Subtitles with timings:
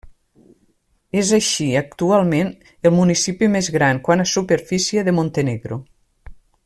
[1.23, 2.49] És així, actualment,
[2.91, 5.79] el municipi més gran, quant a superfície, de Montenegro.